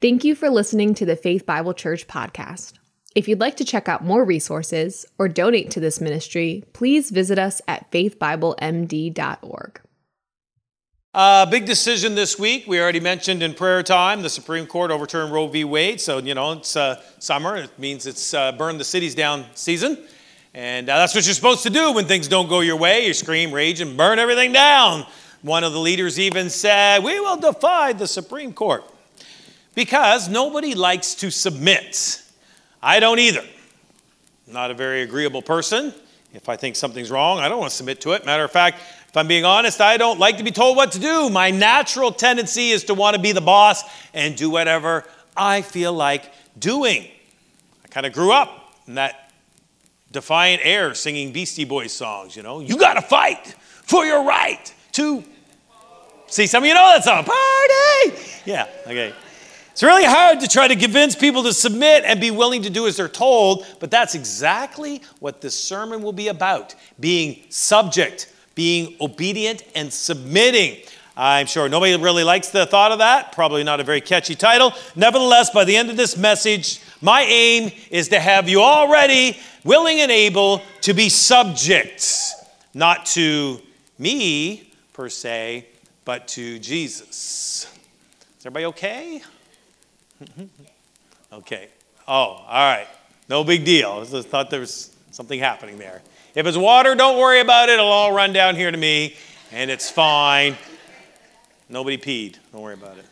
[0.00, 2.72] Thank you for listening to the Faith Bible Church podcast.
[3.14, 7.38] If you'd like to check out more resources or donate to this ministry, please visit
[7.38, 9.80] us at faithbiblemd.org.
[11.12, 12.64] A uh, big decision this week.
[12.66, 15.64] We already mentioned in prayer time the Supreme Court overturned Roe v.
[15.64, 16.00] Wade.
[16.00, 17.56] So, you know, it's uh, summer.
[17.56, 19.98] It means it's uh, burn the cities down season.
[20.54, 23.06] And uh, that's what you're supposed to do when things don't go your way.
[23.06, 25.04] You scream, rage, and burn everything down.
[25.42, 28.82] One of the leaders even said, We will defy the Supreme Court.
[29.80, 32.22] Because nobody likes to submit.
[32.82, 33.40] I don't either.
[33.40, 35.94] I'm not a very agreeable person.
[36.34, 38.26] If I think something's wrong, I don't want to submit to it.
[38.26, 40.98] Matter of fact, if I'm being honest, I don't like to be told what to
[40.98, 41.30] do.
[41.30, 45.94] My natural tendency is to want to be the boss and do whatever I feel
[45.94, 47.08] like doing.
[47.82, 49.32] I kind of grew up in that
[50.12, 52.60] defiant air singing Beastie Boys songs, you know.
[52.60, 55.24] You got to fight for your right to.
[56.26, 57.24] See, some of you know that song.
[57.24, 58.40] Party!
[58.44, 59.14] Yeah, okay.
[59.80, 62.86] It's really hard to try to convince people to submit and be willing to do
[62.86, 68.94] as they're told, but that's exactly what this sermon will be about being subject, being
[69.00, 70.82] obedient, and submitting.
[71.16, 73.32] I'm sure nobody really likes the thought of that.
[73.32, 74.74] Probably not a very catchy title.
[74.96, 79.38] Nevertheless, by the end of this message, my aim is to have you all ready,
[79.64, 82.34] willing, and able to be subjects,
[82.74, 83.58] not to
[83.98, 85.64] me per se,
[86.04, 87.66] but to Jesus.
[88.38, 89.22] Is everybody okay?
[91.32, 91.68] okay.
[92.06, 92.86] Oh, all right.
[93.28, 94.02] No big deal.
[94.02, 96.02] I just thought there was something happening there.
[96.34, 97.74] If it's water, don't worry about it.
[97.74, 99.16] It'll all run down here to me,
[99.52, 100.56] and it's fine.
[101.68, 102.36] Nobody peed.
[102.52, 103.06] Don't worry about it.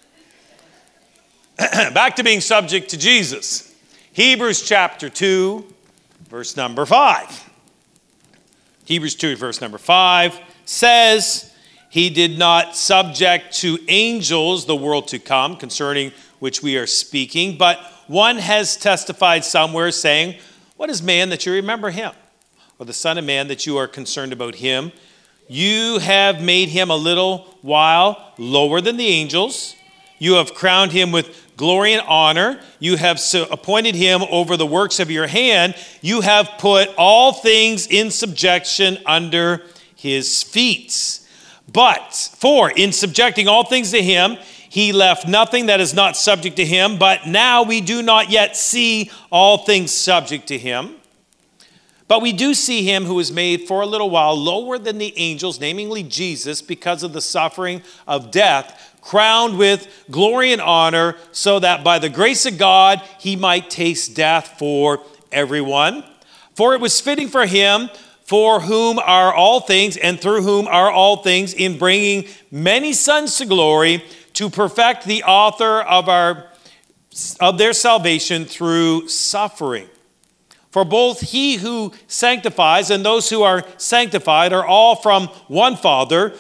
[1.94, 3.74] Back to being subject to Jesus.
[4.12, 5.64] Hebrews chapter 2,
[6.28, 7.50] verse number 5.
[8.84, 11.52] Hebrews 2, verse number 5 says,
[11.90, 17.56] He did not subject to angels the world to come concerning which we are speaking,
[17.56, 20.36] but one has testified somewhere saying,
[20.76, 22.12] What is man that you remember him?
[22.78, 24.92] Or the Son of Man that you are concerned about him?
[25.48, 29.74] You have made him a little while lower than the angels.
[30.18, 32.60] You have crowned him with glory and honor.
[32.78, 33.20] You have
[33.50, 35.74] appointed him over the works of your hand.
[36.02, 39.64] You have put all things in subjection under
[39.96, 41.20] his feet.
[41.70, 46.56] But, for in subjecting all things to him, he left nothing that is not subject
[46.56, 50.94] to him, but now we do not yet see all things subject to him.
[52.06, 55.12] But we do see him who was made for a little while lower than the
[55.18, 61.58] angels, namely Jesus, because of the suffering of death, crowned with glory and honor, so
[61.60, 66.02] that by the grace of God he might taste death for everyone.
[66.54, 67.90] For it was fitting for him,
[68.24, 73.36] for whom are all things, and through whom are all things, in bringing many sons
[73.36, 74.02] to glory
[74.38, 76.46] to perfect the author of, our,
[77.40, 79.88] of their salvation through suffering.
[80.70, 86.34] For both he who sanctifies and those who are sanctified are all from one Father,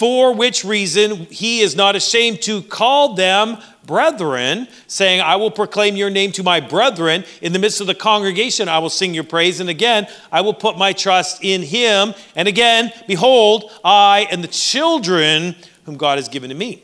[0.00, 5.94] for which reason he is not ashamed to call them brethren, saying, I will proclaim
[5.94, 7.22] your name to my brethren.
[7.40, 9.60] In the midst of the congregation, I will sing your praise.
[9.60, 12.14] And again, I will put my trust in him.
[12.34, 15.54] And again, behold, I and the children
[15.84, 16.82] whom God has given to me.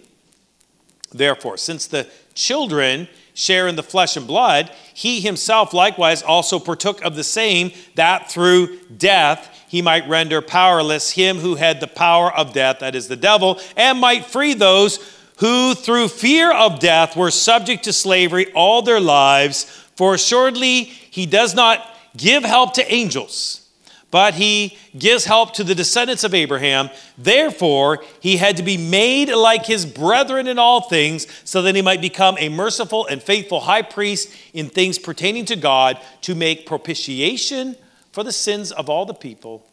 [1.10, 7.02] Therefore, since the children share in the flesh and blood, he himself likewise also partook
[7.04, 12.34] of the same, that through death he might render powerless him who had the power
[12.34, 14.98] of death, that is the devil, and might free those
[15.36, 19.64] who through fear of death were subject to slavery all their lives.
[19.94, 23.67] For assuredly he does not give help to angels
[24.10, 26.88] but he gives help to the descendants of Abraham.
[27.16, 31.82] Therefore, he had to be made like his brethren in all things, so that he
[31.82, 36.66] might become a merciful and faithful high priest in things pertaining to God to make
[36.66, 37.76] propitiation
[38.12, 39.66] for the sins of all the people.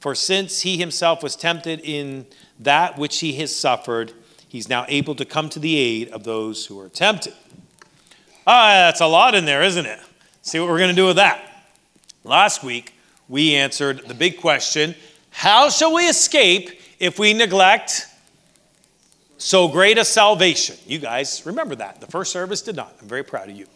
[0.00, 2.26] For since he himself was tempted in
[2.60, 4.12] that which he has suffered,
[4.46, 7.32] he's now able to come to the aid of those who are tempted.
[8.46, 9.98] Ah, that's a lot in there, isn't it?
[10.42, 11.40] See what we're going to do with that.
[12.22, 12.93] Last week,
[13.28, 14.94] we answered the big question
[15.30, 18.06] how shall we escape if we neglect
[19.36, 20.76] so great a salvation?
[20.86, 22.00] You guys remember that.
[22.00, 22.94] The first service did not.
[23.02, 23.66] I'm very proud of you.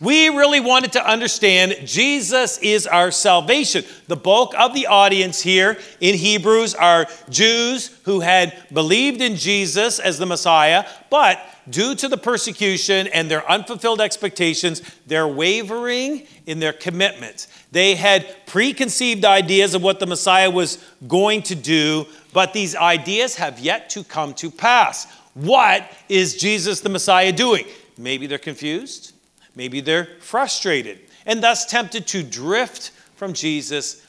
[0.00, 3.84] We really wanted to understand Jesus is our salvation.
[4.06, 9.98] The bulk of the audience here in Hebrews are Jews who had believed in Jesus
[9.98, 16.58] as the Messiah, but due to the persecution and their unfulfilled expectations, they're wavering in
[16.58, 17.46] their commitment.
[17.72, 20.78] They had preconceived ideas of what the Messiah was
[21.08, 25.06] going to do, but these ideas have yet to come to pass.
[25.34, 27.64] What is Jesus the Messiah doing?
[27.96, 29.14] Maybe they're confused,
[29.56, 34.06] maybe they're frustrated, and thus tempted to drift from Jesus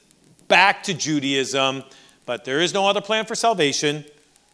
[0.50, 1.83] back to Judaism.
[2.25, 4.04] But there is no other plan for salvation.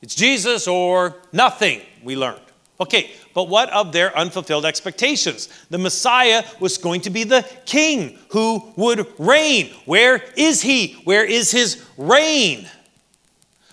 [0.01, 2.41] It's Jesus or nothing, we learned.
[2.81, 5.50] Okay, but what of their unfulfilled expectations?
[5.70, 9.74] The Messiah was going to be the king who would reign.
[9.86, 10.94] Where is he?
[11.04, 12.70] Where is his reign?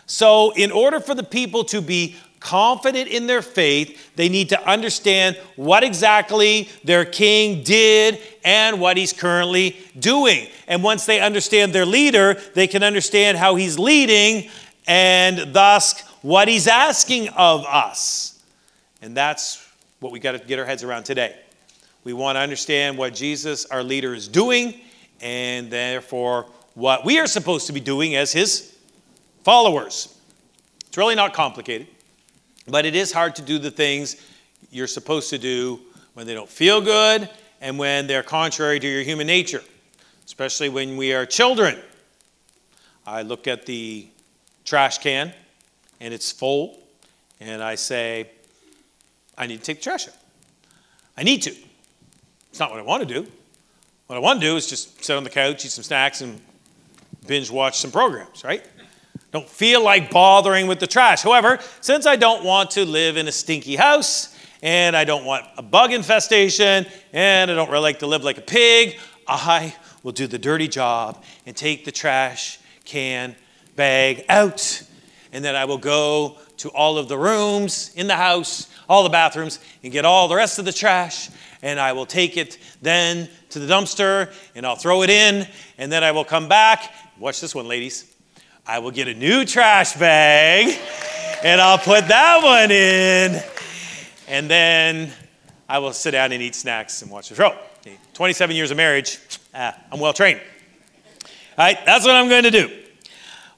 [0.07, 4.69] So, in order for the people to be confident in their faith, they need to
[4.69, 10.49] understand what exactly their king did and what he's currently doing.
[10.69, 14.49] And once they understand their leader, they can understand how he's leading
[14.87, 18.36] and thus what he's asking of us.
[19.07, 19.65] And that's
[20.01, 21.37] what we got to get our heads around today.
[22.03, 24.81] We want to understand what Jesus, our leader, is doing,
[25.21, 28.77] and therefore what we are supposed to be doing as his
[29.45, 30.19] followers.
[30.89, 31.87] It's really not complicated,
[32.67, 34.17] but it is hard to do the things
[34.73, 35.79] you're supposed to do
[36.15, 37.31] when they don't feel good
[37.61, 39.63] and when they're contrary to your human nature,
[40.25, 41.79] especially when we are children.
[43.07, 44.09] I look at the
[44.65, 45.33] trash can
[46.01, 46.81] and it's full,
[47.39, 48.31] and I say,
[49.37, 50.15] I need to take the trash out.
[51.17, 51.55] I need to.
[52.51, 53.27] It's not what I want to do.
[54.07, 56.41] What I want to do is just sit on the couch, eat some snacks, and
[57.27, 58.65] binge watch some programs, right?
[59.33, 61.23] Don't feel like bothering with the trash.
[61.23, 65.45] However, since I don't want to live in a stinky house, and I don't want
[65.59, 70.13] a bug infestation, and I don't really like to live like a pig, I will
[70.13, 73.35] do the dirty job and take the trash can
[73.75, 74.83] bag out.
[75.33, 79.11] And then I will go to all of the rooms in the house all the
[79.11, 81.31] bathrooms and get all the rest of the trash
[81.63, 85.47] and I will take it then to the dumpster and I'll throw it in
[85.79, 86.93] and then I will come back.
[87.19, 88.15] Watch this one, ladies.
[88.67, 90.79] I will get a new trash bag
[91.43, 93.43] and I'll put that one in
[94.29, 95.13] and then
[95.69, 97.57] I will sit down and eat snacks and watch the show.
[98.15, 99.19] 27 years of marriage,
[99.55, 100.41] ah, I'm well trained.
[101.59, 102.71] All right, that's what I'm going to do.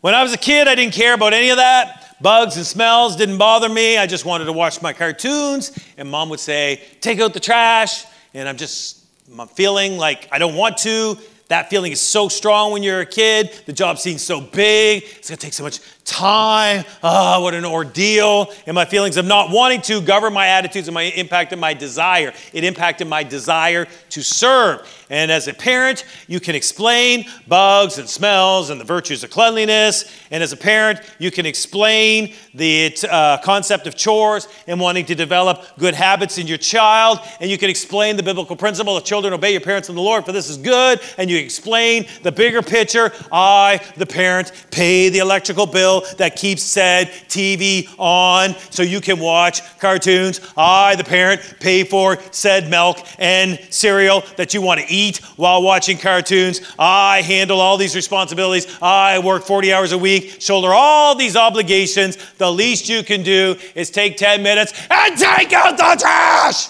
[0.01, 1.98] When I was a kid, I didn't care about any of that.
[2.21, 3.97] Bugs and smells didn't bother me.
[3.97, 5.79] I just wanted to watch my cartoons.
[5.97, 8.05] And mom would say, Take out the trash.
[8.35, 9.05] And I'm just,
[9.39, 11.17] I'm feeling like I don't want to.
[11.49, 13.51] That feeling is so strong when you're a kid.
[13.65, 15.03] The job seems so big.
[15.03, 16.85] It's going to take so much time.
[17.03, 18.53] Ah, oh, what an ordeal.
[18.67, 21.75] And my feelings of not wanting to govern my attitudes and my impact and my
[21.75, 22.33] desire.
[22.53, 24.87] It impacted my desire to serve.
[25.11, 30.05] And as a parent, you can explain bugs and smells and the virtues of cleanliness.
[30.31, 35.15] And as a parent, you can explain the uh, concept of chores and wanting to
[35.15, 37.21] develop good habits in your child.
[37.41, 40.27] And you can explain the biblical principle of children obey your parents in the Lord,
[40.27, 41.01] for this is good.
[41.17, 43.13] And you explain the bigger picture.
[43.33, 49.19] I, the parent, pay the electrical bill that keeps said TV on so you can
[49.19, 50.41] watch cartoons.
[50.57, 55.63] I, the parent, pay for said milk and cereal that you want to eat while
[55.63, 56.61] watching cartoons.
[56.79, 58.67] I handle all these responsibilities.
[58.81, 62.17] I work 40 hours a week, shoulder all these obligations.
[62.35, 66.69] The least you can do is take 10 minutes and take out the trash.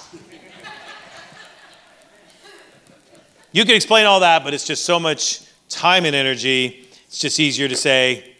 [3.51, 6.87] You can explain all that, but it's just so much time and energy.
[7.07, 8.35] It's just easier to say,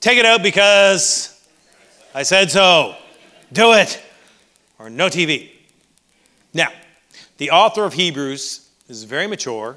[0.00, 1.46] take it out because
[2.14, 2.96] I said so.
[3.52, 4.02] Do it.
[4.78, 5.50] Or no TV.
[6.54, 6.68] Now,
[7.36, 9.76] the author of Hebrews is very mature,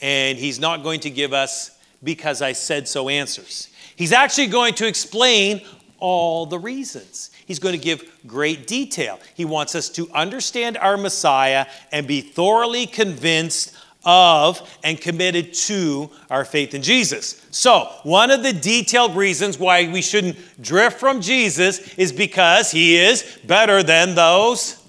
[0.00, 3.70] and he's not going to give us because I said so answers.
[3.96, 5.62] He's actually going to explain
[5.98, 7.30] all the reasons.
[7.46, 9.20] He's going to give great detail.
[9.34, 16.10] He wants us to understand our Messiah and be thoroughly convinced of and committed to
[16.30, 17.46] our faith in Jesus.
[17.50, 22.96] So, one of the detailed reasons why we shouldn't drift from Jesus is because he
[22.96, 24.83] is better than those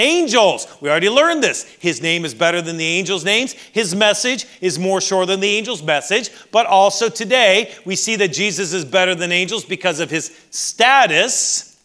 [0.00, 0.66] angels.
[0.80, 1.64] We already learned this.
[1.78, 3.52] His name is better than the angels' names.
[3.52, 6.30] His message is more sure than the angels' message.
[6.50, 11.78] But also today, we see that Jesus is better than angels because of his status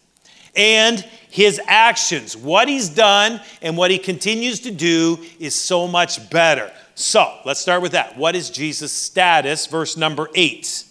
[0.56, 2.36] and his actions.
[2.36, 6.72] What he's done and what he continues to do is so much better.
[6.94, 8.16] So let's start with that.
[8.16, 9.66] What is Jesus' status?
[9.66, 10.84] Verse number eight.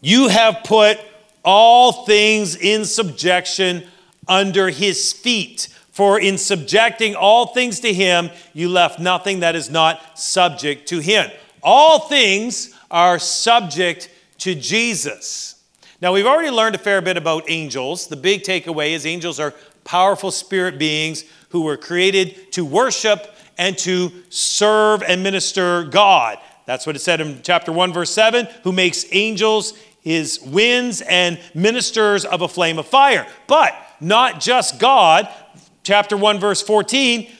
[0.00, 0.98] You have put
[1.44, 3.86] all things in subjection
[4.28, 5.68] under his feet.
[5.90, 11.00] For in subjecting all things to him, you left nothing that is not subject to
[11.00, 11.28] him.
[11.62, 15.62] All things are subject to Jesus.
[16.00, 18.06] Now, we've already learned a fair bit about angels.
[18.06, 23.76] The big takeaway is angels are powerful spirit beings who were created to worship and
[23.78, 26.38] to serve and minister God.
[26.66, 31.40] That's what it said in chapter 1, verse 7 who makes angels his winds and
[31.54, 33.26] ministers of a flame of fire.
[33.46, 35.28] But not just God.
[35.82, 37.30] chapter 1, verse 14,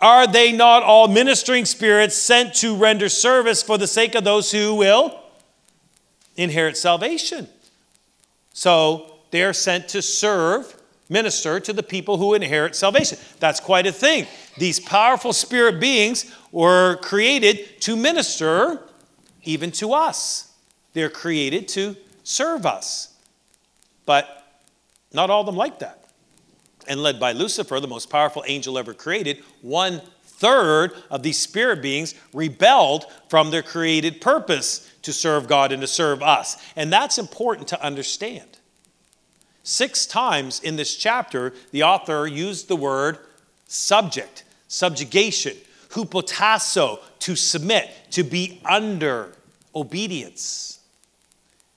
[0.00, 4.50] are they not all ministering spirits sent to render service for the sake of those
[4.50, 5.18] who will
[6.36, 7.48] inherit salvation?
[8.52, 13.18] So they are sent to serve, minister to the people who inherit salvation.
[13.40, 14.26] That's quite a thing.
[14.58, 18.80] These powerful spirit beings were created to minister
[19.42, 20.52] even to us.
[20.92, 23.14] They're created to serve us.
[24.06, 24.44] But
[25.12, 26.03] not all of them like that.
[26.86, 31.80] And led by Lucifer, the most powerful angel ever created, one third of these spirit
[31.80, 36.56] beings rebelled from their created purpose to serve God and to serve us.
[36.76, 38.58] And that's important to understand.
[39.62, 43.18] Six times in this chapter, the author used the word
[43.66, 45.56] subject, subjugation,
[45.90, 49.32] hupotasso, to submit, to be under
[49.74, 50.80] obedience.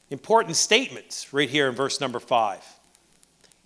[0.10, 2.64] Important statements right here in verse number five.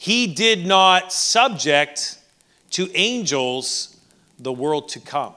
[0.02, 2.18] He did not subject
[2.72, 3.96] to angels
[4.40, 5.36] the world to come.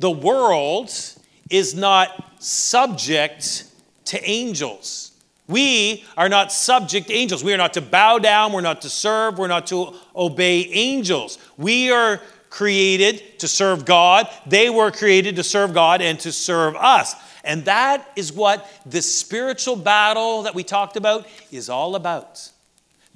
[0.00, 0.90] The world
[1.48, 3.66] is not subject
[4.06, 5.12] to angels.
[5.46, 7.44] We are not subject angels.
[7.44, 11.38] We are not to bow down, we're not to serve, we're not to obey angels.
[11.56, 14.28] We are created to serve God.
[14.46, 17.14] They were created to serve God and to serve us.
[17.44, 22.50] And that is what this spiritual battle that we talked about is all about.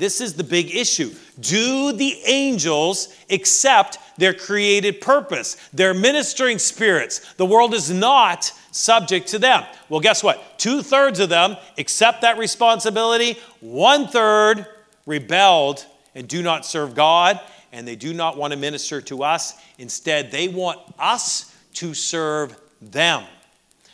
[0.00, 1.10] This is the big issue.
[1.38, 7.34] Do the angels accept their created purpose, They're ministering spirits?
[7.34, 9.62] The world is not subject to them.
[9.90, 10.58] Well, guess what?
[10.58, 14.66] Two thirds of them accept that responsibility, one third
[15.04, 17.38] rebelled and do not serve God,
[17.70, 19.60] and they do not want to minister to us.
[19.78, 23.24] Instead, they want us to serve them.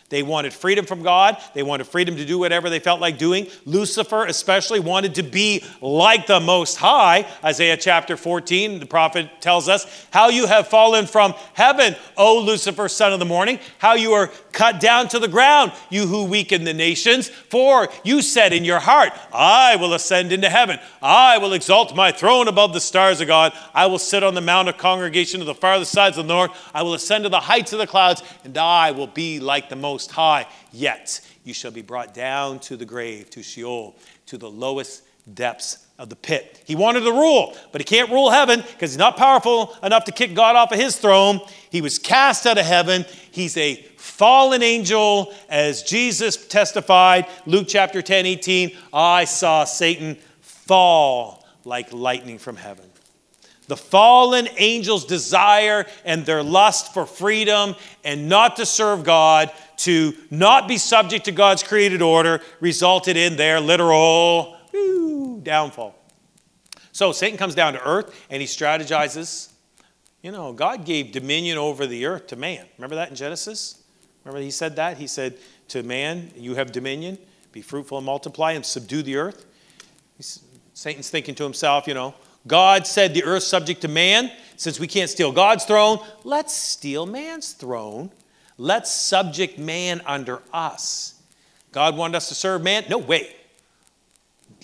[0.09, 1.37] They wanted freedom from God.
[1.53, 3.49] They wanted freedom to do whatever they felt like doing.
[3.65, 7.27] Lucifer, especially, wanted to be like the Most High.
[7.43, 12.89] Isaiah chapter 14, the prophet tells us, How you have fallen from heaven, O Lucifer,
[12.89, 16.63] son of the morning, how you are cut down to the ground, you who weaken
[16.63, 17.29] the nations.
[17.29, 20.79] For you said in your heart, I will ascend into heaven.
[21.03, 23.53] I will exalt my throne above the stars of God.
[23.75, 26.57] I will sit on the mount of congregation of the farthest sides of the north.
[26.73, 29.77] I will ascend to the heights of the clouds, and I will be like the
[29.77, 30.47] Most High.
[30.73, 35.87] Yet you shall be brought down to the grave, to Sheol, to the lowest depths
[35.99, 36.63] of the pit.
[36.67, 40.13] He wanted to rule, but he can't rule heaven because he's not powerful enough to
[40.13, 41.41] kick God off of his throne.
[41.71, 43.05] He was cast out of heaven.
[43.31, 48.77] He's a fallen angel, as Jesus testified, Luke chapter 10, 18.
[48.93, 52.85] I saw Satan fall like lightning from heaven.
[53.69, 60.15] The fallen angels' desire and their lust for freedom and not to serve God, to
[60.31, 65.95] not be subject to God's created order, resulted in their literal whoo, downfall.
[66.93, 69.51] So Satan comes down to earth and he strategizes.
[70.23, 72.67] You know, God gave dominion over the earth to man.
[72.79, 73.83] Remember that in Genesis?
[74.25, 74.97] Remember he said that?
[74.97, 75.37] He said
[75.69, 77.19] to man, You have dominion,
[77.53, 79.45] be fruitful and multiply and subdue the earth.
[80.17, 80.43] He's,
[80.75, 82.15] Satan's thinking to himself, you know,
[82.47, 84.31] God said the earth's subject to man.
[84.57, 88.11] Since we can't steal God's throne, let's steal man's throne.
[88.59, 91.21] Let's subject man under us.
[91.73, 92.85] God wanted us to serve man?
[92.89, 93.37] No, way.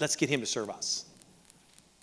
[0.00, 1.04] Let's get him to serve us.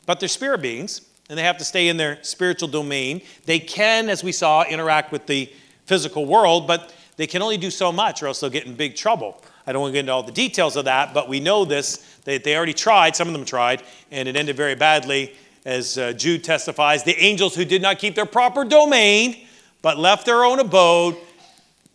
[0.05, 3.21] But they're spirit beings, and they have to stay in their spiritual domain.
[3.45, 5.51] They can, as we saw, interact with the
[5.85, 8.95] physical world, but they can only do so much or else they'll get in big
[8.95, 9.41] trouble.
[9.65, 11.97] I don't want to get into all the details of that, but we know this.
[12.23, 15.35] They, they already tried, some of them tried, and it ended very badly.
[15.65, 19.45] As uh, Jude testifies, the angels who did not keep their proper domain,
[19.81, 21.17] but left their own abode,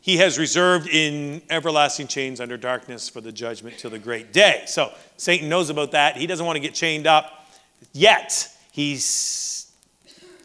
[0.00, 4.64] he has reserved in everlasting chains under darkness for the judgment till the great day.
[4.66, 6.16] So Satan knows about that.
[6.16, 7.49] He doesn't want to get chained up
[7.94, 8.50] yet.
[8.71, 9.73] He's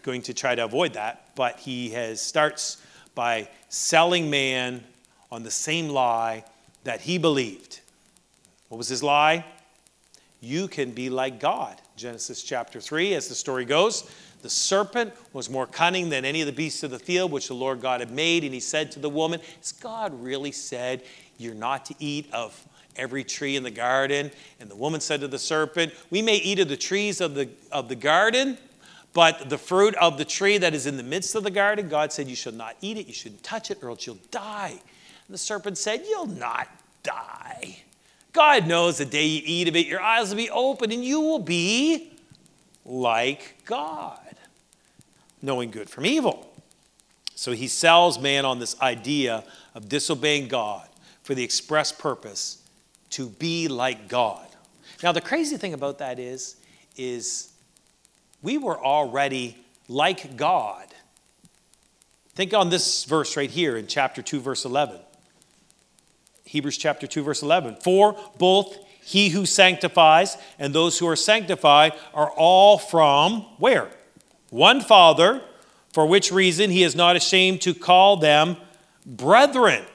[0.02, 2.82] going to try to avoid that, but he has starts
[3.16, 4.82] by selling man
[5.30, 6.46] on the same lie
[6.86, 7.82] that he believed.
[8.70, 9.46] What was his lie?
[10.40, 11.76] You can be like God.
[12.00, 14.10] Genesis chapter 3, as the story goes.
[14.42, 17.54] The serpent was more cunning than any of the beasts of the field which the
[17.54, 18.46] Lord God had made.
[18.46, 21.04] And he said to the woman, Has God really said
[21.38, 22.66] you're not to eat of
[22.96, 24.32] every tree in the garden?
[24.62, 27.50] And the woman said to the serpent, We may eat of the trees of the,
[27.70, 28.58] of the garden,
[29.12, 32.14] but the fruit of the tree that is in the midst of the garden, God
[32.14, 34.72] said, You shall not eat it, you shouldn't touch it, or else you'll die.
[34.72, 36.70] And the serpent said, You'll not
[37.04, 37.80] die.
[38.40, 41.20] God knows the day you eat of it, your eyes will be open and you
[41.20, 42.14] will be
[42.86, 44.18] like God
[45.42, 46.50] knowing good from evil.
[47.36, 49.44] So he sells man on this idea
[49.76, 50.88] of disobeying God
[51.22, 52.64] for the express purpose
[53.10, 54.48] to be like God.
[55.04, 56.56] Now the crazy thing about that is
[56.96, 57.52] is
[58.42, 59.58] we were already
[59.90, 60.88] like God.
[62.36, 65.02] Think on this verse right here in chapter 2, verse 11.
[66.50, 67.76] Hebrews chapter 2, verse 11.
[67.76, 73.88] For both he who sanctifies and those who are sanctified are all from where?
[74.50, 75.44] One Father,
[75.94, 78.58] for which reason he is not ashamed to call them
[79.06, 79.86] brethren.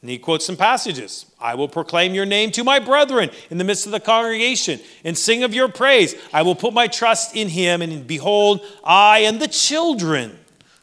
[0.00, 1.26] And he quotes some passages.
[1.38, 5.16] I will proclaim your name to my brethren in the midst of the congregation and
[5.16, 6.14] sing of your praise.
[6.32, 10.38] I will put my trust in him, and behold, I and the children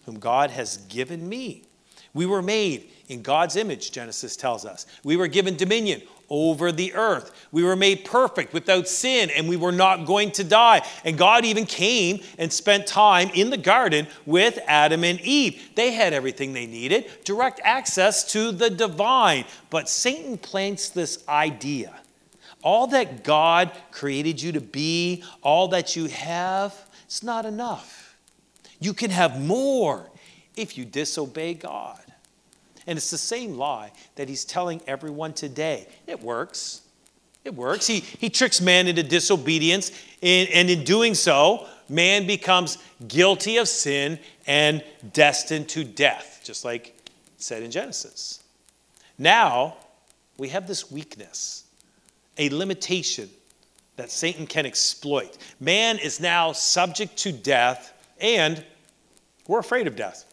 [0.05, 1.63] whom God has given me.
[2.13, 4.85] We were made in God's image, Genesis tells us.
[5.03, 7.47] We were given dominion over the earth.
[7.51, 10.87] We were made perfect without sin and we were not going to die.
[11.03, 15.71] And God even came and spent time in the garden with Adam and Eve.
[15.75, 19.45] They had everything they needed, direct access to the divine.
[19.69, 21.93] But Satan plants this idea
[22.63, 28.15] all that God created you to be, all that you have, it's not enough.
[28.79, 30.09] You can have more
[30.55, 31.99] if you disobey God.
[32.87, 35.87] And it's the same lie that he's telling everyone today.
[36.07, 36.81] It works.
[37.43, 37.87] It works.
[37.87, 43.67] He, he tricks man into disobedience, and, and in doing so, man becomes guilty of
[43.67, 46.95] sin and destined to death, just like
[47.37, 48.41] said in Genesis.
[49.17, 49.75] Now,
[50.37, 51.65] we have this weakness,
[52.37, 53.29] a limitation
[53.97, 55.37] that Satan can exploit.
[55.59, 58.63] Man is now subject to death, and
[59.47, 60.32] we're afraid of death.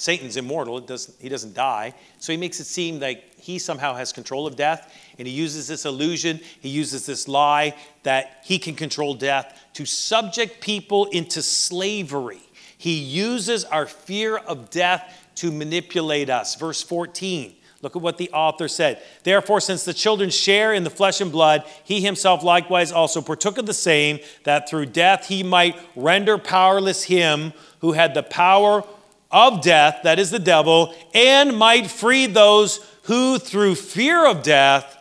[0.00, 1.92] Satan's immortal, doesn't, he doesn't die.
[2.20, 4.94] So he makes it seem like he somehow has control of death.
[5.18, 9.84] And he uses this illusion, he uses this lie that he can control death to
[9.84, 12.40] subject people into slavery.
[12.78, 16.54] He uses our fear of death to manipulate us.
[16.54, 17.54] Verse 14.
[17.82, 19.02] Look at what the author said.
[19.22, 23.58] Therefore, since the children share in the flesh and blood, he himself likewise also partook
[23.58, 28.82] of the same, that through death he might render powerless him who had the power
[29.30, 34.96] of death, that is the devil, and might free those who through fear of death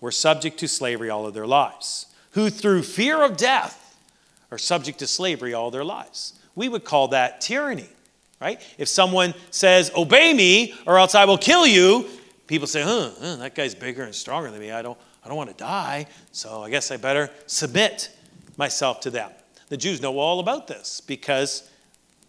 [0.00, 2.06] were subject to slavery all of their lives.
[2.32, 3.96] Who through fear of death
[4.50, 6.38] are subject to slavery all their lives.
[6.54, 7.88] We would call that tyranny,
[8.40, 8.60] right?
[8.78, 12.06] If someone says, Obey me, or else I will kill you,
[12.46, 14.70] people say, huh, huh that guy's bigger and stronger than me.
[14.70, 18.10] I don't, I don't want to die, so I guess I better submit
[18.56, 19.30] myself to them.
[19.68, 21.68] The Jews know all about this because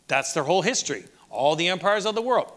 [0.07, 2.51] that's their whole history all the empires of the world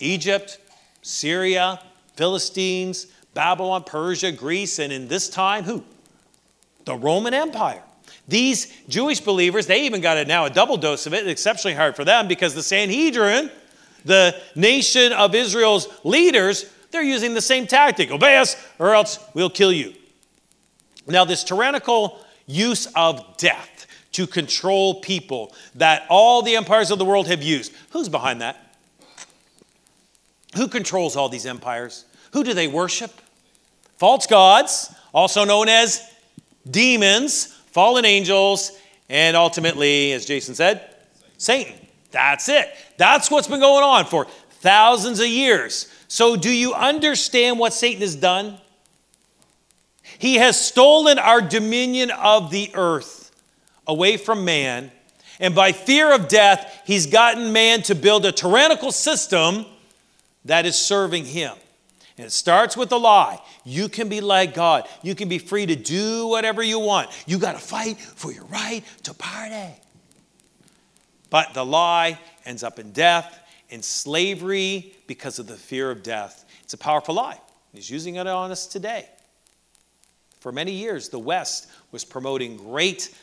[0.00, 0.58] Egypt,
[1.02, 1.80] Syria,
[2.14, 5.84] Philistines, Babylon, Persia, Greece, and in this time, who?
[6.84, 7.82] The Roman Empire.
[8.28, 11.94] These Jewish believers, they even got it now a double dose of it, exceptionally hard
[11.94, 13.50] for them because the Sanhedrin,
[14.04, 19.50] the nation of Israel's leaders, they're using the same tactic obey us or else we'll
[19.50, 19.94] kill you.
[21.06, 23.75] Now, this tyrannical use of death
[24.16, 27.70] to control people that all the empires of the world have used.
[27.90, 28.56] Who's behind that?
[30.56, 32.06] Who controls all these empires?
[32.32, 33.10] Who do they worship?
[33.98, 36.10] False gods, also known as
[36.70, 38.72] demons, fallen angels,
[39.10, 40.94] and ultimately, as Jason said,
[41.36, 41.74] Satan.
[42.10, 42.74] That's it.
[42.96, 44.24] That's what's been going on for
[44.62, 45.92] thousands of years.
[46.08, 48.56] So, do you understand what Satan has done?
[50.18, 53.25] He has stolen our dominion of the earth
[53.86, 54.90] away from man.
[55.38, 59.66] And by fear of death, he's gotten man to build a tyrannical system
[60.44, 61.52] that is serving him.
[62.18, 63.40] And it starts with a lie.
[63.64, 64.88] You can be like God.
[65.02, 67.10] You can be free to do whatever you want.
[67.26, 69.74] You got to fight for your right to party.
[71.28, 76.44] But the lie ends up in death, in slavery because of the fear of death.
[76.62, 77.38] It's a powerful lie.
[77.74, 79.06] He's using it on us today.
[80.40, 83.14] For many years, the West was promoting great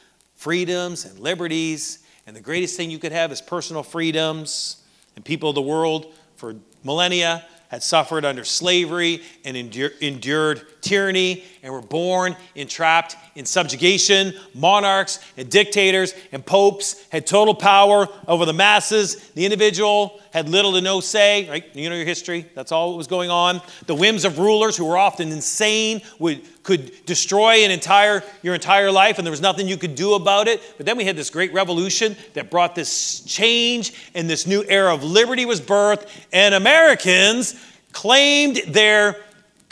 [0.44, 2.00] freedoms and liberties.
[2.28, 4.84] And the greatest thing you could have is personal freedoms.
[5.16, 11.74] And people of the world for millennia had suffered under slavery and endured tyranny and
[11.74, 14.34] were born entrapped in subjugation.
[14.54, 19.30] Monarchs and dictators and popes had total power over the masses.
[19.30, 21.64] The individual had little to no say, right?
[21.74, 22.46] You know your history.
[22.54, 23.62] That's all that was going on.
[23.86, 28.90] The whims of rulers who were often insane would could destroy an entire your entire
[28.92, 30.62] life and there was nothing you could do about it.
[30.78, 34.94] But then we had this great revolution that brought this change and this new era
[34.94, 37.56] of liberty was birthed and Americans
[37.92, 39.18] claimed their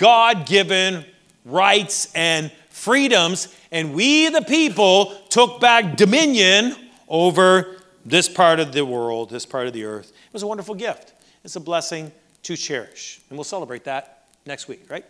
[0.02, 1.06] God-given
[1.46, 6.76] rights and freedoms and we the people took back dominion
[7.08, 10.10] over this part of the world, this part of the earth.
[10.10, 11.14] It was a wonderful gift.
[11.44, 12.12] It's a blessing
[12.42, 13.22] to cherish.
[13.30, 15.06] And we'll celebrate that next week, right?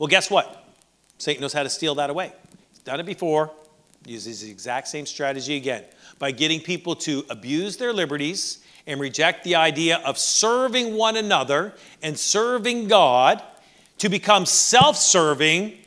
[0.00, 0.64] Well, guess what?
[1.18, 2.32] Satan knows how to steal that away.
[2.70, 3.52] He's done it before,
[4.04, 5.84] uses the exact same strategy again.
[6.18, 11.74] by getting people to abuse their liberties and reject the idea of serving one another
[12.02, 13.42] and serving God,
[13.98, 15.78] to become self serving.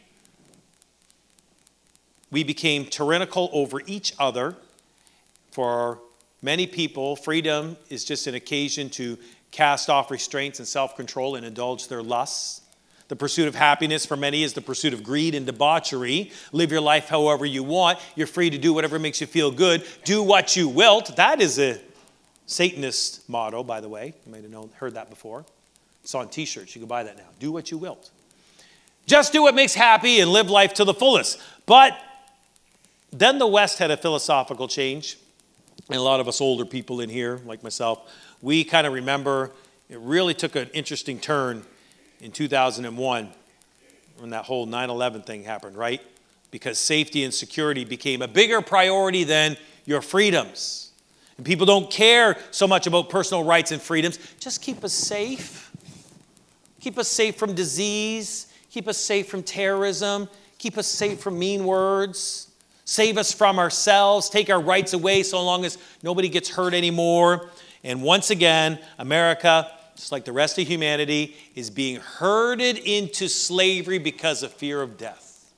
[2.29, 4.55] We became tyrannical over each other.
[5.51, 5.99] For
[6.41, 9.17] many people, freedom is just an occasion to
[9.51, 12.61] cast off restraints and self control and indulge their lusts.
[13.07, 16.31] The pursuit of happiness for many is the pursuit of greed and debauchery.
[16.51, 17.99] Live your life however you want.
[18.15, 19.85] You're free to do whatever makes you feel good.
[20.03, 21.15] Do what you wilt.
[21.15, 21.79] That is a
[22.47, 24.13] Satanist motto, by the way.
[24.25, 25.45] You might have known, heard that before.
[26.07, 26.73] It's on t shirts.
[26.73, 27.25] You can buy that now.
[27.37, 28.11] Do what you wilt.
[29.07, 31.37] Just do what makes happy and live life to the fullest.
[31.65, 31.99] But
[33.11, 35.17] then the West had a philosophical change.
[35.89, 38.09] And a lot of us older people in here, like myself,
[38.41, 39.51] we kind of remember
[39.89, 41.63] it really took an interesting turn
[42.21, 43.29] in 2001
[44.19, 46.01] when that whole 9 11 thing happened, right?
[46.51, 50.93] Because safety and security became a bigger priority than your freedoms.
[51.35, 54.19] And people don't care so much about personal rights and freedoms.
[54.39, 55.66] Just keep us safe.
[56.87, 58.47] Keep us safe from disease.
[58.71, 60.29] Keep us safe from terrorism.
[60.57, 62.49] Keep us safe from mean words.
[62.85, 64.29] Save us from ourselves.
[64.29, 67.49] Take our rights away so long as nobody gets hurt anymore.
[67.83, 73.97] And once again, America just like the rest of humanity, is being herded into slavery
[73.97, 75.51] because of fear of death.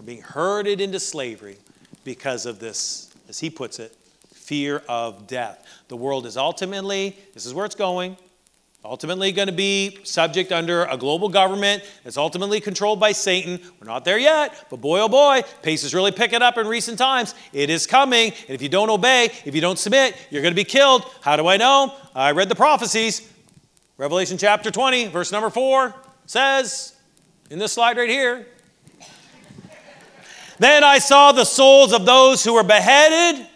[0.00, 1.58] We're being herded into slavery
[2.02, 3.94] because of this, as he puts it,
[4.32, 5.64] fear of death.
[5.86, 8.16] The world is ultimately, this is where it's going,
[8.84, 13.58] ultimately going to be subject under a global government that's ultimately controlled by Satan.
[13.80, 16.98] We're not there yet, but boy, oh boy, pace is really picking up in recent
[16.98, 17.34] times.
[17.52, 20.56] It is coming, and if you don't obey, if you don't submit, you're going to
[20.56, 21.10] be killed.
[21.22, 21.94] How do I know?
[22.14, 23.30] I read the prophecies.
[23.96, 25.94] Revelation chapter 20, verse number 4
[26.26, 26.94] says,
[27.50, 28.46] in this slide right here,
[30.58, 33.46] then I saw the souls of those who were beheaded,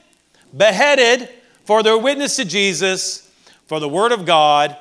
[0.56, 1.28] beheaded
[1.64, 3.30] for their witness to Jesus,
[3.66, 4.76] for the word of God,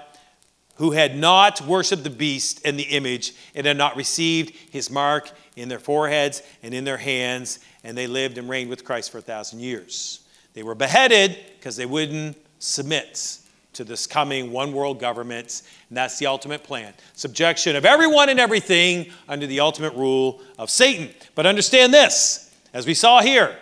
[0.78, 5.32] who had not worshiped the beast and the image, and had not received his mark
[5.56, 9.18] in their foreheads and in their hands, and they lived and reigned with Christ for
[9.18, 10.22] a thousand years.
[10.54, 13.40] They were beheaded because they wouldn't submit
[13.74, 16.94] to this coming one world government, and that's the ultimate plan.
[17.14, 21.10] Subjection of everyone and everything under the ultimate rule of Satan.
[21.36, 23.56] But understand this, as we saw here,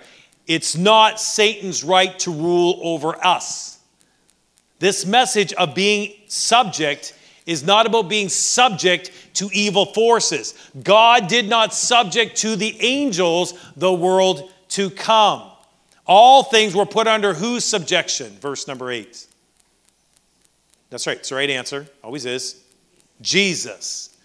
[0.48, 3.80] it's not Satan's right to rule over us.
[4.80, 7.14] This message of being subject
[7.46, 10.54] is not about being subject to evil forces.
[10.84, 15.52] God did not subject to the angels the world to come.
[16.08, 18.32] All things were put under whose subjection?
[18.40, 19.28] Verse number 8.
[20.90, 21.18] That's right.
[21.18, 21.88] It's the right answer.
[22.04, 22.62] Always is.
[23.22, 24.16] Jesus.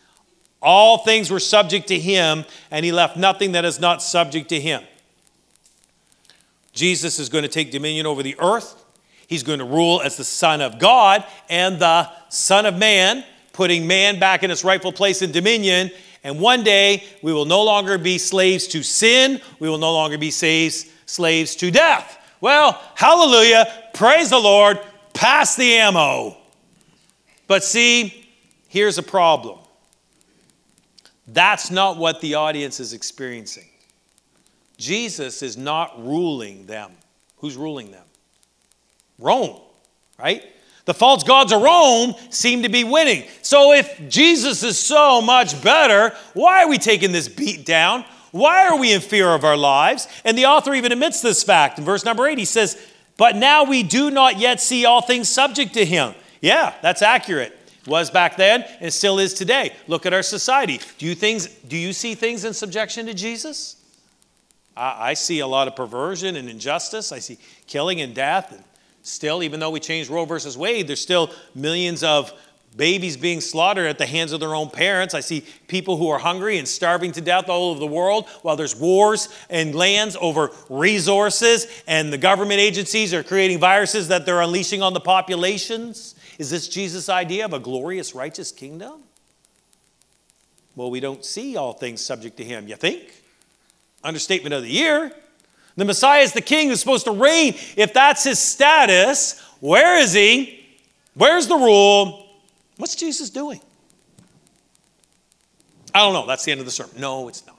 [0.62, 4.60] All things were subject to him, and he left nothing that is not subject to
[4.60, 4.82] him.
[6.72, 8.79] Jesus is going to take dominion over the earth.
[9.30, 13.86] He's going to rule as the Son of God and the Son of Man, putting
[13.86, 15.92] man back in its rightful place in dominion.
[16.24, 19.40] And one day, we will no longer be slaves to sin.
[19.60, 22.18] We will no longer be slaves, slaves to death.
[22.40, 23.72] Well, hallelujah.
[23.94, 24.80] Praise the Lord.
[25.14, 26.36] Pass the ammo.
[27.46, 28.28] But see,
[28.66, 29.60] here's a problem.
[31.28, 33.68] That's not what the audience is experiencing.
[34.76, 36.90] Jesus is not ruling them.
[37.36, 38.06] Who's ruling them?
[39.20, 39.60] Rome,
[40.18, 40.42] right?
[40.86, 43.24] The false gods of Rome seem to be winning.
[43.42, 48.04] So if Jesus is so much better, why are we taking this beat down?
[48.32, 50.08] Why are we in fear of our lives?
[50.24, 51.78] And the author even admits this fact.
[51.78, 52.80] In verse number 8, he says,
[53.16, 56.14] But now we do not yet see all things subject to him.
[56.40, 57.56] Yeah, that's accurate.
[57.86, 59.74] Was back then and still is today.
[59.86, 60.80] Look at our society.
[60.98, 63.76] Do you, things, do you see things in subjection to Jesus?
[64.76, 67.10] I, I see a lot of perversion and injustice.
[67.10, 68.52] I see killing and death.
[68.52, 68.62] And
[69.02, 72.32] still, even though we changed Roe versus Wade, there's still millions of
[72.76, 75.14] babies being slaughtered at the hands of their own parents.
[75.14, 78.56] I see people who are hungry and starving to death all over the world while
[78.56, 84.40] there's wars and lands over resources, and the government agencies are creating viruses that they're
[84.40, 86.14] unleashing on the populations.
[86.38, 89.02] Is this Jesus' idea of a glorious, righteous kingdom?
[90.76, 93.22] Well, we don't see all things subject to him, you think?
[94.04, 95.12] Understatement of the year.
[95.80, 97.54] The Messiah is the king who's supposed to reign.
[97.74, 100.62] If that's his status, where is he?
[101.14, 102.28] Where's the rule?
[102.76, 103.62] What's Jesus doing?
[105.94, 106.26] I don't know.
[106.26, 107.00] That's the end of the sermon.
[107.00, 107.56] No, it's not.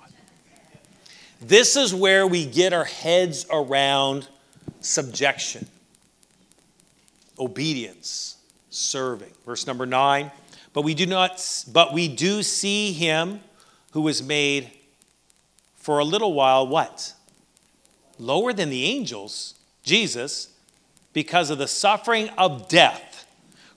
[1.41, 4.27] This is where we get our heads around
[4.81, 5.65] subjection,
[7.39, 8.37] obedience
[8.69, 9.31] serving.
[9.47, 10.29] Verse number 9,
[10.73, 13.39] but we do not but we do see him
[13.93, 14.69] who was made
[15.75, 17.15] for a little while what?
[18.21, 19.55] Lower than the angels.
[19.81, 20.49] Jesus,
[21.11, 23.25] because of the suffering of death,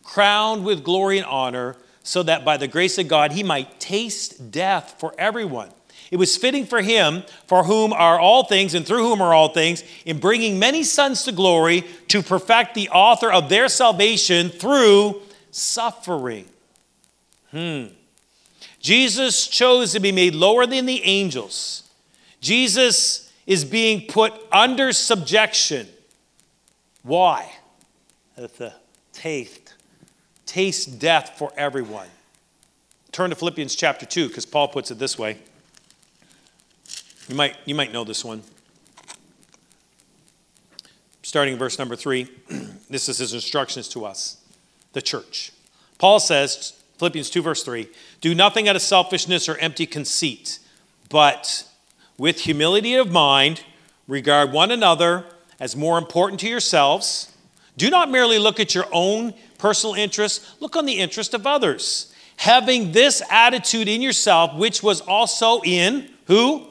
[0.03, 4.51] crowned with glory and honor, so that by the grace of God he might taste
[4.51, 5.71] death for everyone.
[6.11, 9.49] It was fitting for him, for whom are all things and through whom are all
[9.49, 15.23] things, in bringing many sons to glory, to perfect the author of their salvation through
[15.53, 16.45] suffering.
[17.51, 17.87] Hmm.
[18.79, 21.89] Jesus chose to be made lower than the angels.
[22.43, 25.87] Jesus is being put under subjection.
[27.03, 27.53] Why?
[28.37, 28.73] That the
[29.13, 29.75] taste,
[30.47, 32.09] taste death for everyone.
[33.13, 35.39] Turn to Philippians chapter 2, because Paul puts it this way.
[37.29, 38.43] You might, you might know this one.
[41.23, 42.29] Starting in verse number 3,
[42.91, 44.39] this is his instructions to us
[44.93, 45.53] the church.
[45.99, 47.89] Paul says, Philippians 2, verse 3
[48.21, 50.59] Do nothing out of selfishness or empty conceit,
[51.09, 51.69] but
[52.19, 53.65] with humility of mind,
[54.07, 55.25] regard one another
[55.61, 57.33] as more important to yourselves.
[57.77, 62.13] Do not merely look at your own personal interests, look on the interest of others.
[62.37, 66.67] Having this attitude in yourself, which was also in who?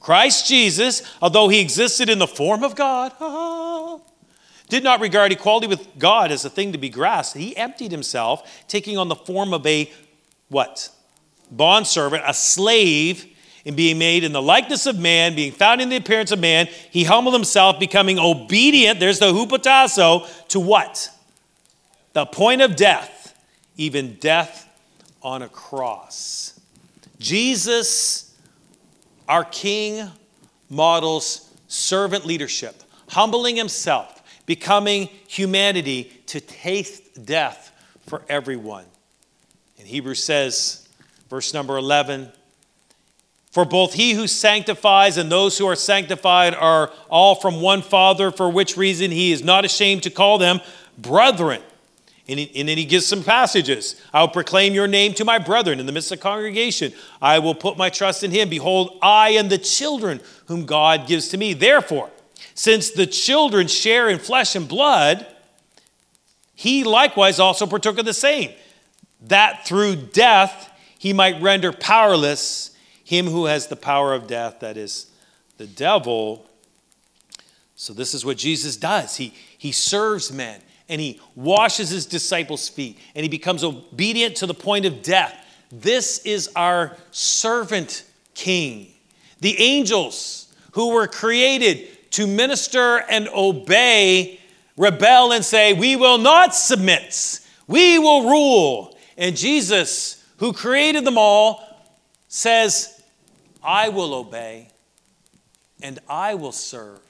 [0.00, 3.12] Christ Jesus, although he existed in the form of God.
[4.68, 7.36] did not regard equality with God as a thing to be grasped.
[7.36, 9.90] He emptied himself, taking on the form of a
[10.48, 10.90] what?
[11.50, 13.35] Bondservant, a slave,
[13.66, 16.68] and being made in the likeness of man, being found in the appearance of man,
[16.90, 19.00] he humbled himself, becoming obedient.
[19.00, 21.10] There's the hupotasso to what?
[22.14, 23.38] The point of death,
[23.76, 24.68] even death
[25.20, 26.58] on a cross.
[27.18, 28.34] Jesus,
[29.28, 30.10] our King,
[30.70, 37.72] models servant leadership, humbling himself becoming humanity to taste death
[38.06, 38.84] for everyone.
[39.78, 40.88] And Hebrews says,
[41.28, 42.30] verse number 11,
[43.56, 48.30] for both he who sanctifies and those who are sanctified are all from one Father,
[48.30, 50.60] for which reason he is not ashamed to call them
[50.98, 51.62] brethren.
[52.28, 53.98] And, he, and then he gives some passages.
[54.12, 56.92] I will proclaim your name to my brethren in the midst of the congregation.
[57.22, 58.50] I will put my trust in him.
[58.50, 61.54] Behold, I and the children whom God gives to me.
[61.54, 62.10] Therefore,
[62.54, 65.26] since the children share in flesh and blood,
[66.54, 68.50] he likewise also partook of the same,
[69.22, 72.75] that through death he might render powerless
[73.06, 75.06] him who has the power of death, that is,
[75.58, 76.44] the devil.
[77.76, 79.14] So, this is what Jesus does.
[79.14, 84.46] He, he serves men and he washes his disciples' feet and he becomes obedient to
[84.46, 85.40] the point of death.
[85.70, 88.02] This is our servant
[88.34, 88.88] king.
[89.40, 94.40] The angels who were created to minister and obey
[94.76, 97.38] rebel and say, We will not submit,
[97.68, 98.98] we will rule.
[99.16, 101.62] And Jesus, who created them all,
[102.28, 102.95] says,
[103.66, 104.68] I will obey
[105.82, 107.00] and I will serve.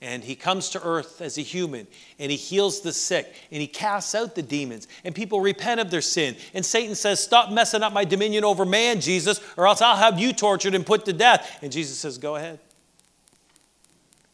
[0.00, 1.86] And he comes to earth as a human
[2.18, 5.90] and he heals the sick and he casts out the demons and people repent of
[5.90, 6.34] their sin.
[6.54, 10.18] And Satan says, Stop messing up my dominion over man, Jesus, or else I'll have
[10.18, 11.60] you tortured and put to death.
[11.62, 12.58] And Jesus says, Go ahead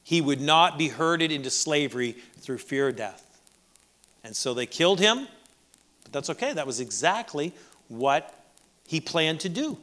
[0.08, 3.38] he would not be herded into slavery through fear of death.
[4.24, 5.28] And so they killed him,
[6.02, 6.54] but that's okay.
[6.54, 7.52] That was exactly
[7.88, 8.34] what
[8.86, 9.76] he planned to do.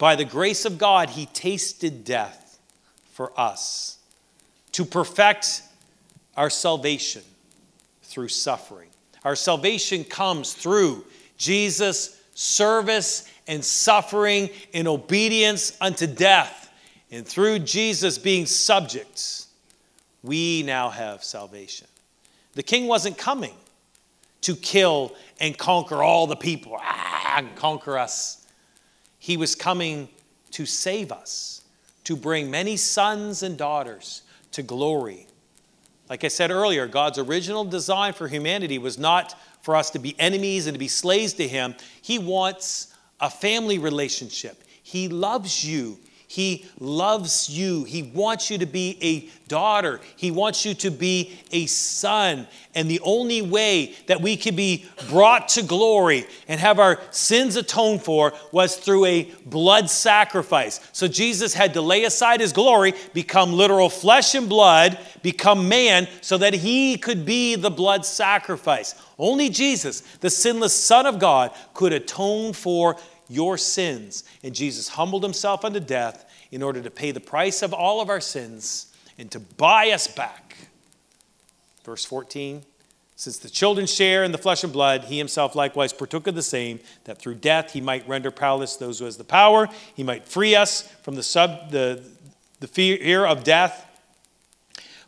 [0.00, 2.58] By the grace of God, he tasted death
[3.12, 3.98] for us
[4.72, 5.60] to perfect
[6.38, 7.22] our salvation
[8.04, 8.88] through suffering.
[9.26, 11.04] Our salvation comes through
[11.36, 16.72] Jesus' service and suffering in obedience unto death.
[17.10, 19.48] And through Jesus being subjects,
[20.22, 21.88] we now have salvation.
[22.54, 23.54] The king wasn't coming
[24.40, 28.39] to kill and conquer all the people, ah, and conquer us.
[29.20, 30.08] He was coming
[30.50, 31.62] to save us,
[32.04, 35.28] to bring many sons and daughters to glory.
[36.08, 40.18] Like I said earlier, God's original design for humanity was not for us to be
[40.18, 41.76] enemies and to be slaves to Him.
[42.02, 44.64] He wants a family relationship.
[44.82, 45.98] He loves you.
[46.30, 47.82] He loves you.
[47.82, 50.00] He wants you to be a daughter.
[50.14, 52.46] He wants you to be a son.
[52.72, 57.56] And the only way that we could be brought to glory and have our sins
[57.56, 60.78] atoned for was through a blood sacrifice.
[60.92, 66.06] So Jesus had to lay aside his glory, become literal flesh and blood, become man,
[66.20, 68.94] so that he could be the blood sacrifice.
[69.18, 72.98] Only Jesus, the sinless Son of God, could atone for
[73.30, 74.24] your sins.
[74.42, 78.10] And Jesus humbled himself unto death in order to pay the price of all of
[78.10, 80.56] our sins and to buy us back.
[81.84, 82.62] Verse 14
[83.16, 86.42] Since the children share in the flesh and blood, he himself likewise partook of the
[86.42, 90.26] same, that through death he might render powerless those who has the power, he might
[90.26, 92.02] free us from the, sub, the,
[92.60, 93.86] the fear of death.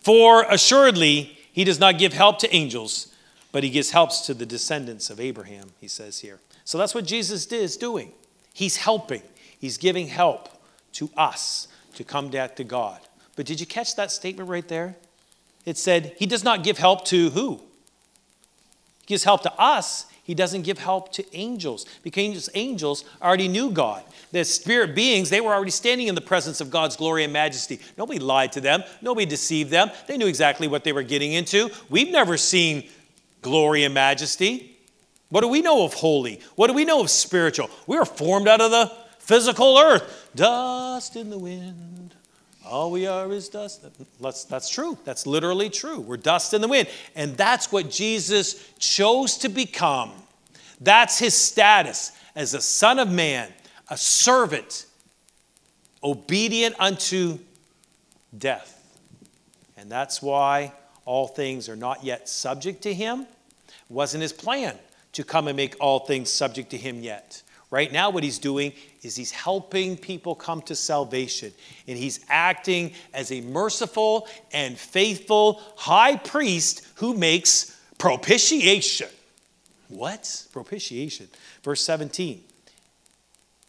[0.01, 3.15] For assuredly, he does not give help to angels,
[3.53, 6.41] but he gives helps to the descendants of Abraham, he says here.
[6.65, 8.13] So that's what Jesus is doing.
[8.55, 9.23] He's helping,
[9.59, 10.49] he's giving help
[10.93, 13.01] to us to come back to God.
[13.37, 14.97] But did you catch that statement right there?
[15.65, 17.61] It said, He does not give help to who?
[19.01, 20.07] He gives help to us.
[20.25, 24.05] He doesn't give help to angels because angels already knew God.
[24.31, 27.81] The spirit beings, they were already standing in the presence of God's glory and majesty.
[27.99, 29.91] Nobody lied to them, nobody deceived them.
[30.07, 31.71] They knew exactly what they were getting into.
[31.91, 32.89] We've never seen
[33.43, 34.72] glory and majesty.
[35.33, 36.41] What do we know of holy?
[36.57, 37.71] What do we know of spiritual?
[37.87, 42.15] We are formed out of the physical earth, dust in the wind.
[42.67, 43.83] All we are is dust.
[44.21, 44.99] That's, that's true.
[45.05, 46.01] That's literally true.
[46.01, 46.87] We're dust in the wind.
[47.15, 50.13] And that's what Jesus chose to become.
[50.83, 53.49] That's his status as a son of man,
[53.89, 54.85] a servant,
[56.05, 57.39] obedient unto
[58.37, 59.01] death.
[59.79, 60.75] And that's why
[61.07, 63.23] all things are not yet subject to him.
[63.23, 63.27] It
[63.89, 64.77] wasn't his plan
[65.13, 67.43] to come and make all things subject to him yet.
[67.71, 71.53] Right now, what he's doing is he's helping people come to salvation.
[71.89, 79.09] And he's acting as a merciful and faithful high priest who makes propitiation.
[79.89, 80.47] What?
[80.53, 81.29] Propitiation.
[81.63, 82.43] Verse 17.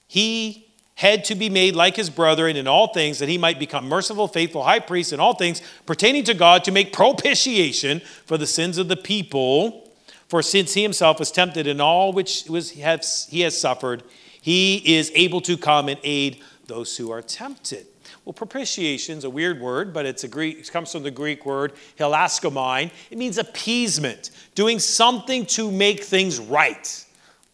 [0.08, 3.88] He had to be made like his brethren in all things, that he might become
[3.88, 8.47] merciful, faithful high priest in all things pertaining to God to make propitiation for the
[8.47, 9.83] sins of the people.
[10.34, 14.02] For since he himself was tempted in all which was, he has suffered,
[14.41, 17.86] he is able to come and aid those who are tempted.
[18.26, 21.46] Well, propitiation is a weird word, but it's a Greek, it comes from the Greek
[21.46, 22.89] word hilaskomai.
[23.12, 27.06] It means appeasement, doing something to make things right,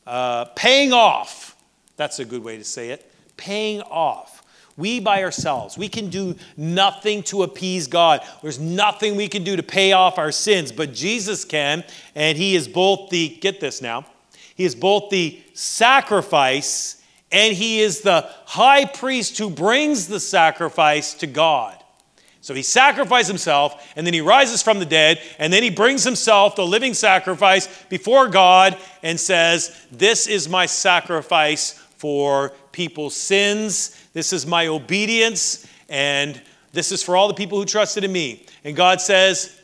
[0.08, 1.58] uh, paying off.
[1.98, 3.12] That's a good way to say it.
[3.36, 4.38] Paying off.
[4.80, 8.22] We by ourselves, we can do nothing to appease God.
[8.42, 11.84] There's nothing we can do to pay off our sins, but Jesus can,
[12.15, 14.06] and He is both the, get this now,
[14.56, 21.13] He is both the sacrifice and He is the high priest who brings the sacrifice
[21.15, 21.76] to God.
[22.42, 26.06] So he sacrificed himself, and then he rises from the dead, and then he brings
[26.06, 33.99] himself, the living sacrifice, before God and says, This is my sacrifice for people's sins.
[34.13, 36.41] This is my obedience, and
[36.72, 38.45] this is for all the people who trusted in me.
[38.63, 39.60] And God says,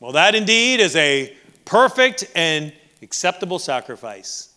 [0.00, 4.50] Well, that indeed is a perfect and acceptable sacrifice.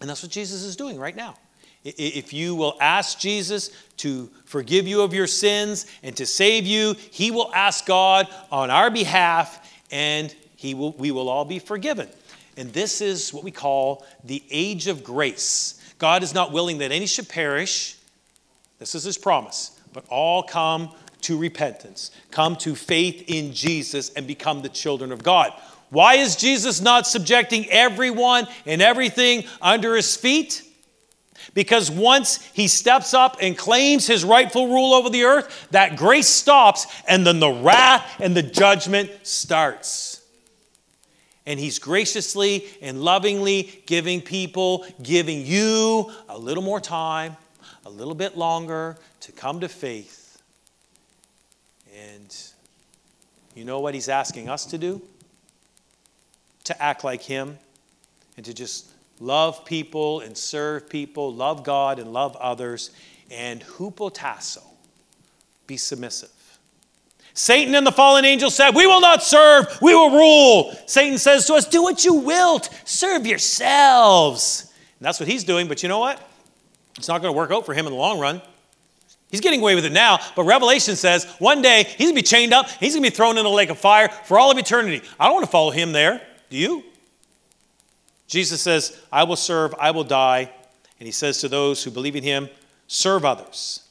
[0.00, 1.36] And that's what Jesus is doing right now.
[1.84, 6.94] If you will ask Jesus to forgive you of your sins and to save you,
[7.10, 12.08] he will ask God on our behalf, and he will, we will all be forgiven.
[12.56, 15.80] And this is what we call the age of grace.
[15.98, 17.96] God is not willing that any should perish.
[18.82, 20.90] This is his promise, but all come
[21.20, 25.52] to repentance, come to faith in Jesus, and become the children of God.
[25.90, 30.64] Why is Jesus not subjecting everyone and everything under his feet?
[31.54, 36.26] Because once he steps up and claims his rightful rule over the earth, that grace
[36.26, 40.26] stops, and then the wrath and the judgment starts.
[41.46, 47.36] And he's graciously and lovingly giving people, giving you a little more time,
[47.84, 50.42] a little bit longer to come to faith.
[51.94, 52.34] And
[53.54, 55.02] you know what he's asking us to do?
[56.64, 57.58] To act like him
[58.36, 58.88] and to just
[59.20, 62.90] love people and serve people, love God and love others,
[63.30, 64.62] and hupotasso,
[65.66, 66.30] be submissive.
[67.34, 70.76] Satan and the fallen angels said, We will not serve, we will rule.
[70.86, 74.72] Satan says to us, Do what you wilt, serve yourselves.
[74.98, 76.20] And that's what he's doing, but you know what?
[76.96, 78.40] It's not going to work out for him in the long run.
[79.30, 82.22] He's getting away with it now, but Revelation says one day he's going to be
[82.22, 84.58] chained up, he's going to be thrown in a lake of fire for all of
[84.58, 85.00] eternity.
[85.18, 86.20] I don't want to follow him there.
[86.50, 86.84] Do you?
[88.26, 90.50] Jesus says, I will serve, I will die.
[91.00, 92.48] And he says to those who believe in him,
[92.86, 93.88] serve others.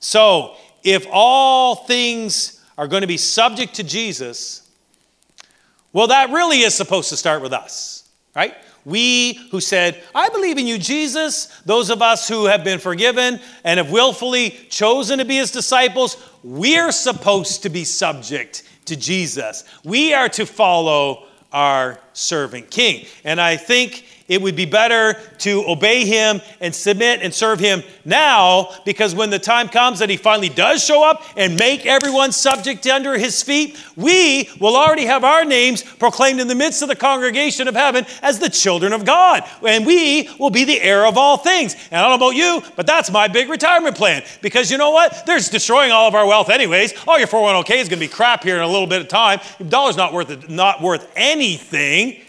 [0.00, 4.70] So, if all things are going to be subject to Jesus,
[5.94, 8.54] well, that really is supposed to start with us, right?
[8.84, 13.40] We who said, I believe in you, Jesus, those of us who have been forgiven
[13.64, 19.64] and have willfully chosen to be his disciples, we're supposed to be subject to Jesus.
[19.84, 23.06] We are to follow our servant king.
[23.24, 27.82] And I think it would be better to obey him and submit and serve him
[28.04, 32.32] now because when the time comes that he finally does show up and make everyone
[32.32, 36.88] subject under his feet, we will already have our names proclaimed in the midst of
[36.88, 39.42] the congregation of heaven as the children of God.
[39.66, 41.74] And we will be the heir of all things.
[41.90, 44.90] And I don't know about you, but that's my big retirement plan because you know
[44.90, 45.26] what?
[45.26, 46.94] They're destroying all of our wealth anyways.
[47.06, 49.40] All your 401k is going to be crap here in a little bit of time.
[49.58, 52.23] The dollar's not worth, not worth anything.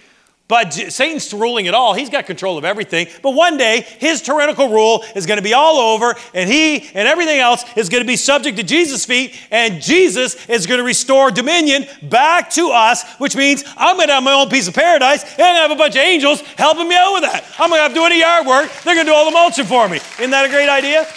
[0.48, 1.96] But Satan's ruling it all.
[1.96, 3.08] He's got control of everything.
[3.24, 7.08] But one day, his tyrannical rule is going to be all over, and he and
[7.08, 10.84] everything else is going to be subject to Jesus' feet, and Jesus is going to
[10.84, 14.76] restore dominion back to us, which means I'm going to have my own piece of
[14.76, 17.44] paradise and I have a bunch of angels helping me out with that.
[17.58, 18.70] I'm going to have to do any yard work.
[18.84, 19.98] They're going to do all the mulching for me.
[20.20, 21.06] Isn't that a great idea?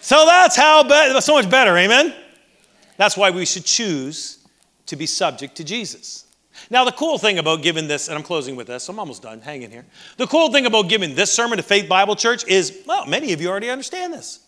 [0.00, 2.12] so that's how be- so much better, amen?
[2.96, 4.37] That's why we should choose
[4.88, 6.24] to be subject to Jesus.
[6.70, 9.40] Now, the cool thing about giving this, and I'm closing with this, I'm almost done,
[9.40, 9.86] hang in here.
[10.16, 13.40] The cool thing about giving this sermon to Faith Bible Church is, well, many of
[13.40, 14.40] you already understand this.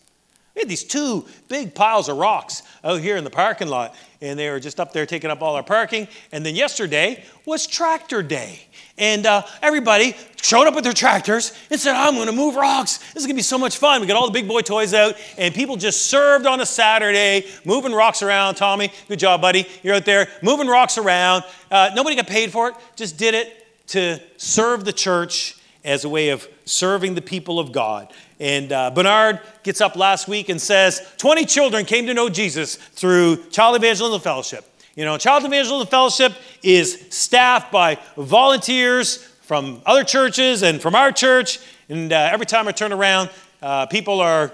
[0.55, 4.37] We had these two big piles of rocks out here in the parking lot, and
[4.37, 6.07] they were just up there taking up all our parking.
[6.31, 8.65] And then yesterday was tractor day.
[8.97, 12.97] And uh, everybody showed up with their tractors and said, I'm going to move rocks.
[12.97, 14.01] This is going to be so much fun.
[14.01, 17.47] We got all the big boy toys out, and people just served on a Saturday,
[17.63, 18.55] moving rocks around.
[18.55, 19.65] Tommy, good job, buddy.
[19.83, 21.45] You're out there moving rocks around.
[21.71, 26.09] Uh, nobody got paid for it, just did it to serve the church as a
[26.09, 28.11] way of serving the people of God.
[28.41, 32.75] And uh, Bernard gets up last week and says 20 children came to know Jesus
[32.75, 34.65] through Child Evangelism Fellowship.
[34.95, 36.33] You know, Child Evangelism Fellowship
[36.63, 41.59] is staffed by volunteers from other churches and from our church.
[41.87, 43.29] And uh, every time I turn around,
[43.61, 44.51] uh, people are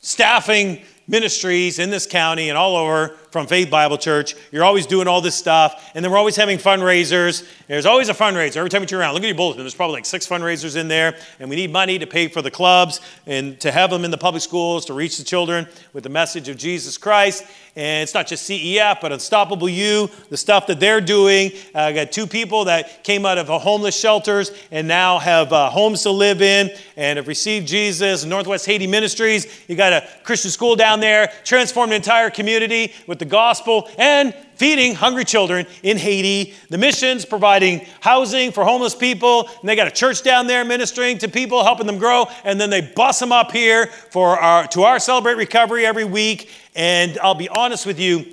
[0.00, 4.34] staffing ministries in this county and all over from Faith Bible Church.
[4.50, 5.90] You're always doing all this stuff.
[5.94, 7.46] And then we're always having fundraisers.
[7.68, 9.14] There's always a fundraiser every time you turn around.
[9.14, 9.62] Look at your bulletin.
[9.62, 11.16] There's probably like six fundraisers in there.
[11.38, 14.18] And we need money to pay for the clubs and to have them in the
[14.18, 17.44] public schools to reach the children with the message of Jesus Christ.
[17.76, 21.52] And it's not just CEF, but Unstoppable You, the stuff that they're doing.
[21.74, 25.70] Uh, I got two people that came out of homeless shelters and now have uh,
[25.70, 28.24] homes to live in and have received Jesus.
[28.24, 33.19] Northwest Haiti Ministries, you got a Christian school down there, transformed an entire community with
[33.20, 36.54] the gospel and feeding hungry children in Haiti.
[36.68, 39.48] The missions providing housing for homeless people.
[39.60, 42.26] And they got a church down there ministering to people, helping them grow.
[42.42, 46.50] And then they bus them up here for our, to our Celebrate Recovery every week.
[46.74, 48.26] And I'll be honest with you,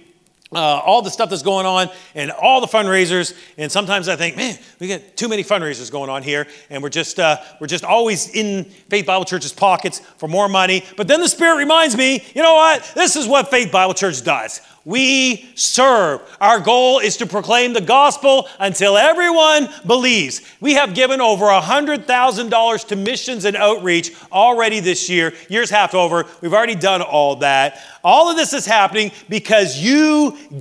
[0.53, 4.37] uh, all the stuff that's going on and all the fundraisers and sometimes i think
[4.37, 7.83] man we get too many fundraisers going on here and we're just uh, we're just
[7.83, 12.23] always in faith bible church's pockets for more money but then the spirit reminds me
[12.33, 16.21] you know what this is what faith bible church does we serve.
[16.39, 20.41] Our goal is to proclaim the gospel until everyone believes.
[20.61, 25.33] We have given over $100,000 to missions and outreach already this year.
[25.49, 26.25] Year's half over.
[26.39, 27.81] We've already done all that.
[28.01, 29.77] All of this is happening because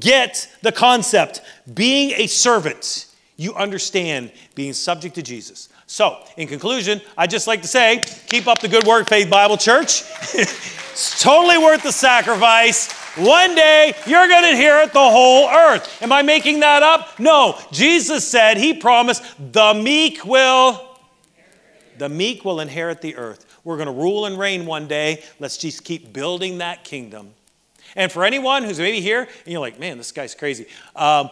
[0.01, 1.41] get the concept.
[1.73, 3.07] Being a servant,
[3.37, 5.69] you understand being subject to Jesus.
[5.87, 9.57] So, in conclusion, I'd just like to say keep up the good work, Faith Bible
[9.57, 10.03] Church.
[10.35, 12.93] it's totally worth the sacrifice.
[13.17, 16.03] One day you're going to inherit the whole earth.
[16.03, 17.19] Am I making that up?
[17.19, 17.59] No.
[17.71, 19.23] Jesus said, He promised,
[19.53, 20.99] the meek will.
[21.99, 23.47] The meek will inherit the earth.
[23.65, 25.23] We're going to rule and reign one day.
[25.41, 27.33] Let's just keep building that kingdom.
[27.97, 31.31] And for anyone who's maybe here and you're like, man, this guy's crazy, um,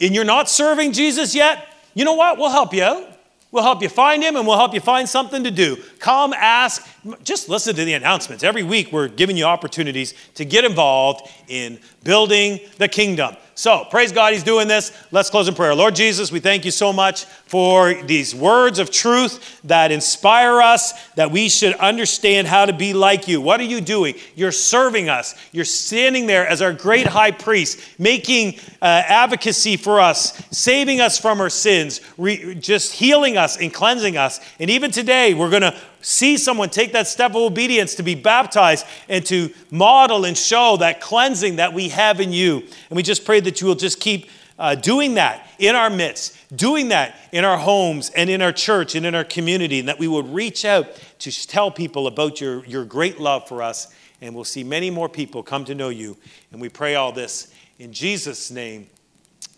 [0.00, 2.38] and you're not serving Jesus yet, you know what?
[2.38, 3.18] We'll help you out.
[3.50, 5.76] We'll help you find him and we'll help you find something to do.
[6.00, 6.86] Come ask,
[7.22, 8.44] just listen to the announcements.
[8.44, 13.36] Every week we're giving you opportunities to get involved in building the kingdom.
[13.58, 14.92] So, praise God, He's doing this.
[15.10, 15.74] Let's close in prayer.
[15.74, 20.92] Lord Jesus, we thank you so much for these words of truth that inspire us,
[21.16, 23.40] that we should understand how to be like you.
[23.40, 24.14] What are you doing?
[24.36, 25.34] You're serving us.
[25.50, 31.18] You're standing there as our great high priest, making uh, advocacy for us, saving us
[31.18, 34.38] from our sins, re- just healing us and cleansing us.
[34.60, 35.76] And even today, we're going to
[36.08, 40.78] see someone take that step of obedience to be baptized and to model and show
[40.78, 42.60] that cleansing that we have in you.
[42.88, 46.34] And we just pray that you will just keep uh, doing that in our midst,
[46.56, 49.98] doing that in our homes and in our church and in our community, and that
[49.98, 50.86] we would reach out
[51.18, 53.94] to tell people about your, your great love for us.
[54.22, 56.16] And we'll see many more people come to know you.
[56.52, 58.88] And we pray all this in Jesus' name.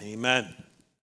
[0.03, 0.53] Amen.